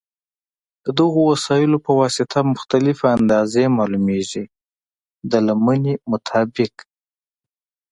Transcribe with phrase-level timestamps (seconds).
[0.83, 4.43] د دغو وسایلو په واسطه مختلفې اندازې معلومېږي
[5.31, 6.73] د لمنې مطابق.